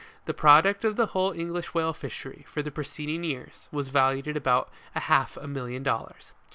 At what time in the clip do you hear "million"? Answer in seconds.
5.47-5.81